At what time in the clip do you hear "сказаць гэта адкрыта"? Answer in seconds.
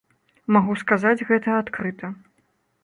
0.83-2.13